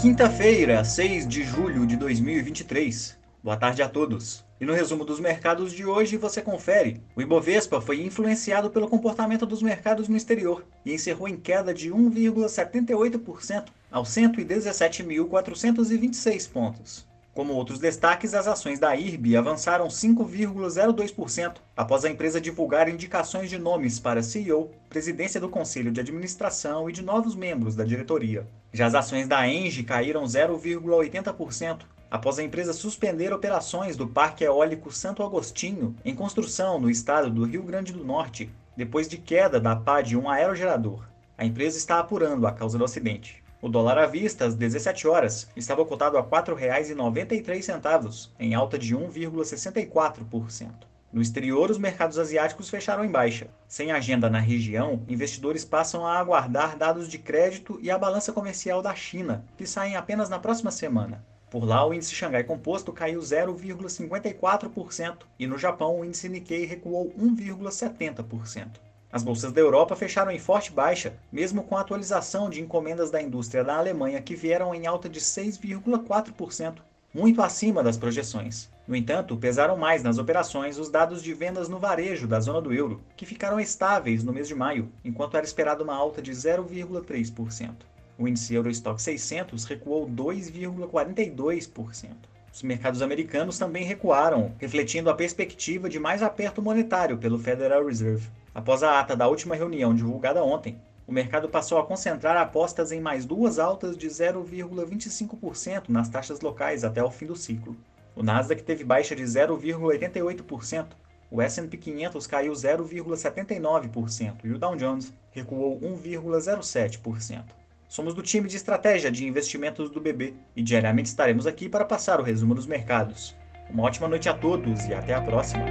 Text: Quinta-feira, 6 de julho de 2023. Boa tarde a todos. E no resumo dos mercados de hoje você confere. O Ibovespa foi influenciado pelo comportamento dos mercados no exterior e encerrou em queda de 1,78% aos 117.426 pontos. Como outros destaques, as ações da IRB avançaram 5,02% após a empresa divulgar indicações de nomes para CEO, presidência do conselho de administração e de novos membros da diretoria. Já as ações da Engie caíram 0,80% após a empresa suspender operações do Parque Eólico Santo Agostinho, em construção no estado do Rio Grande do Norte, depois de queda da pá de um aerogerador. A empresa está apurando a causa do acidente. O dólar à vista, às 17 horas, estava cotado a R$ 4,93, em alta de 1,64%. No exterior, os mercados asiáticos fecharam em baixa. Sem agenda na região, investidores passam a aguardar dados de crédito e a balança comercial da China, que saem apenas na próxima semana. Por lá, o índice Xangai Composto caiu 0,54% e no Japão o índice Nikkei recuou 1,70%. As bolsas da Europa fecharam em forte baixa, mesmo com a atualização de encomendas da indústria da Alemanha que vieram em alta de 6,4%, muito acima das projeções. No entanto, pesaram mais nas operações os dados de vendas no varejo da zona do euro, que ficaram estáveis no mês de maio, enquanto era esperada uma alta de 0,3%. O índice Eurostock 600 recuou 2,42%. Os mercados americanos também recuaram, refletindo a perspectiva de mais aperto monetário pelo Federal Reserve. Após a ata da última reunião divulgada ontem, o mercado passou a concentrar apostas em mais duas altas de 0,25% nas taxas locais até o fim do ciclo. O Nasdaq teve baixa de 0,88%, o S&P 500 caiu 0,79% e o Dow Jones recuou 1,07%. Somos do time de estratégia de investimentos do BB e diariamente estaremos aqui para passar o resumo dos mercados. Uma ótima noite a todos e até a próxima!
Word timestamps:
Quinta-feira, 0.00 0.84
6 0.84 1.26
de 1.26 1.42
julho 1.42 1.84
de 1.84 1.96
2023. 1.96 3.18
Boa 3.42 3.56
tarde 3.56 3.82
a 3.82 3.88
todos. 3.88 4.44
E 4.60 4.64
no 4.64 4.72
resumo 4.72 5.04
dos 5.04 5.18
mercados 5.18 5.72
de 5.72 5.84
hoje 5.84 6.16
você 6.16 6.40
confere. 6.40 7.02
O 7.16 7.20
Ibovespa 7.20 7.80
foi 7.80 8.04
influenciado 8.04 8.70
pelo 8.70 8.86
comportamento 8.86 9.44
dos 9.44 9.60
mercados 9.60 10.08
no 10.08 10.16
exterior 10.16 10.64
e 10.86 10.94
encerrou 10.94 11.26
em 11.26 11.36
queda 11.36 11.74
de 11.74 11.90
1,78% 11.90 13.64
aos 13.90 14.08
117.426 14.10 16.48
pontos. 16.48 17.07
Como 17.38 17.54
outros 17.54 17.78
destaques, 17.78 18.34
as 18.34 18.48
ações 18.48 18.80
da 18.80 18.96
IRB 18.96 19.36
avançaram 19.36 19.86
5,02% 19.86 21.58
após 21.76 22.04
a 22.04 22.10
empresa 22.10 22.40
divulgar 22.40 22.88
indicações 22.88 23.48
de 23.48 23.56
nomes 23.56 24.00
para 24.00 24.24
CEO, 24.24 24.72
presidência 24.90 25.40
do 25.40 25.48
conselho 25.48 25.92
de 25.92 26.00
administração 26.00 26.90
e 26.90 26.92
de 26.92 27.00
novos 27.00 27.36
membros 27.36 27.76
da 27.76 27.84
diretoria. 27.84 28.44
Já 28.72 28.86
as 28.86 28.94
ações 28.96 29.28
da 29.28 29.46
Engie 29.46 29.84
caíram 29.84 30.24
0,80% 30.24 31.82
após 32.10 32.40
a 32.40 32.42
empresa 32.42 32.72
suspender 32.72 33.32
operações 33.32 33.96
do 33.96 34.08
Parque 34.08 34.42
Eólico 34.42 34.90
Santo 34.90 35.22
Agostinho, 35.22 35.94
em 36.04 36.16
construção 36.16 36.80
no 36.80 36.90
estado 36.90 37.30
do 37.30 37.44
Rio 37.44 37.62
Grande 37.62 37.92
do 37.92 38.04
Norte, 38.04 38.50
depois 38.76 39.08
de 39.08 39.16
queda 39.16 39.60
da 39.60 39.76
pá 39.76 40.00
de 40.00 40.16
um 40.16 40.28
aerogerador. 40.28 41.04
A 41.38 41.44
empresa 41.44 41.78
está 41.78 42.00
apurando 42.00 42.48
a 42.48 42.52
causa 42.52 42.76
do 42.76 42.84
acidente. 42.84 43.44
O 43.60 43.68
dólar 43.68 43.98
à 43.98 44.06
vista, 44.06 44.44
às 44.44 44.54
17 44.54 45.08
horas, 45.08 45.48
estava 45.56 45.84
cotado 45.84 46.16
a 46.16 46.20
R$ 46.20 46.28
4,93, 46.28 48.28
em 48.38 48.54
alta 48.54 48.78
de 48.78 48.96
1,64%. 48.96 50.70
No 51.12 51.20
exterior, 51.20 51.68
os 51.68 51.76
mercados 51.76 52.20
asiáticos 52.20 52.70
fecharam 52.70 53.04
em 53.04 53.10
baixa. 53.10 53.48
Sem 53.66 53.90
agenda 53.90 54.30
na 54.30 54.38
região, 54.38 55.02
investidores 55.08 55.64
passam 55.64 56.06
a 56.06 56.18
aguardar 56.18 56.76
dados 56.76 57.08
de 57.08 57.18
crédito 57.18 57.80
e 57.82 57.90
a 57.90 57.98
balança 57.98 58.32
comercial 58.32 58.80
da 58.80 58.94
China, 58.94 59.44
que 59.56 59.66
saem 59.66 59.96
apenas 59.96 60.28
na 60.28 60.38
próxima 60.38 60.70
semana. 60.70 61.20
Por 61.50 61.64
lá, 61.64 61.84
o 61.84 61.92
índice 61.92 62.14
Xangai 62.14 62.44
Composto 62.44 62.92
caiu 62.92 63.18
0,54% 63.20 65.16
e 65.36 65.48
no 65.48 65.58
Japão 65.58 65.98
o 65.98 66.04
índice 66.04 66.28
Nikkei 66.28 66.64
recuou 66.64 67.12
1,70%. 67.18 68.87
As 69.10 69.22
bolsas 69.22 69.52
da 69.52 69.60
Europa 69.60 69.96
fecharam 69.96 70.30
em 70.30 70.38
forte 70.38 70.70
baixa, 70.70 71.14
mesmo 71.32 71.62
com 71.62 71.76
a 71.76 71.80
atualização 71.80 72.50
de 72.50 72.60
encomendas 72.60 73.10
da 73.10 73.22
indústria 73.22 73.64
da 73.64 73.78
Alemanha 73.78 74.20
que 74.20 74.36
vieram 74.36 74.74
em 74.74 74.86
alta 74.86 75.08
de 75.08 75.18
6,4%, 75.18 76.74
muito 77.14 77.40
acima 77.40 77.82
das 77.82 77.96
projeções. 77.96 78.68
No 78.86 78.94
entanto, 78.94 79.34
pesaram 79.34 79.78
mais 79.78 80.02
nas 80.02 80.18
operações 80.18 80.78
os 80.78 80.90
dados 80.90 81.22
de 81.22 81.32
vendas 81.32 81.70
no 81.70 81.78
varejo 81.78 82.26
da 82.26 82.38
zona 82.38 82.60
do 82.60 82.70
euro, 82.72 83.00
que 83.16 83.24
ficaram 83.24 83.58
estáveis 83.58 84.22
no 84.22 84.32
mês 84.32 84.46
de 84.46 84.54
maio, 84.54 84.92
enquanto 85.02 85.38
era 85.38 85.46
esperada 85.46 85.82
uma 85.82 85.96
alta 85.96 86.20
de 86.20 86.32
0,3%. 86.32 87.70
O 88.18 88.28
índice 88.28 88.54
Eurostock 88.54 89.00
600 89.00 89.64
recuou 89.64 90.06
2,42%. 90.06 92.08
Os 92.52 92.62
mercados 92.62 93.00
americanos 93.00 93.58
também 93.58 93.84
recuaram, 93.84 94.52
refletindo 94.58 95.08
a 95.08 95.14
perspectiva 95.14 95.88
de 95.88 95.98
mais 95.98 96.22
aperto 96.22 96.60
monetário 96.60 97.16
pelo 97.16 97.38
Federal 97.38 97.86
Reserve. 97.86 98.28
Após 98.58 98.82
a 98.82 98.98
ata 98.98 99.14
da 99.14 99.28
última 99.28 99.54
reunião 99.54 99.94
divulgada 99.94 100.42
ontem, 100.42 100.80
o 101.06 101.12
mercado 101.12 101.48
passou 101.48 101.78
a 101.78 101.86
concentrar 101.86 102.36
apostas 102.36 102.90
em 102.90 103.00
mais 103.00 103.24
duas 103.24 103.56
altas 103.56 103.96
de 103.96 104.08
0,25% 104.08 105.84
nas 105.88 106.08
taxas 106.08 106.40
locais 106.40 106.82
até 106.82 107.00
o 107.00 107.08
fim 107.08 107.26
do 107.26 107.36
ciclo. 107.36 107.76
O 108.16 108.22
Nasdaq 108.24 108.64
teve 108.64 108.82
baixa 108.82 109.14
de 109.14 109.22
0,88%, 109.22 110.86
o 111.30 111.40
S&P 111.40 111.76
500 111.76 112.26
caiu 112.26 112.52
0,79% 112.52 114.38
e 114.42 114.50
o 114.50 114.58
Dow 114.58 114.74
Jones 114.74 115.14
recuou 115.30 115.78
1,07%. 115.80 117.44
Somos 117.88 118.12
do 118.12 118.22
time 118.22 118.48
de 118.48 118.56
estratégia 118.56 119.08
de 119.08 119.24
investimentos 119.24 119.88
do 119.88 120.00
BB 120.00 120.34
e 120.56 120.64
diariamente 120.64 121.10
estaremos 121.10 121.46
aqui 121.46 121.68
para 121.68 121.84
passar 121.84 122.18
o 122.18 122.24
resumo 122.24 122.56
dos 122.56 122.66
mercados. 122.66 123.36
Uma 123.70 123.84
ótima 123.84 124.08
noite 124.08 124.28
a 124.28 124.34
todos 124.34 124.84
e 124.86 124.94
até 124.94 125.14
a 125.14 125.20
próxima! 125.20 125.64